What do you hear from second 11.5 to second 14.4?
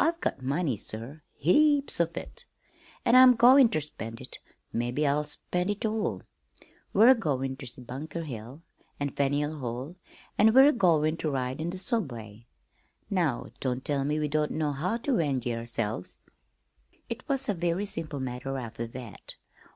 in the subway. Now, don't tell me we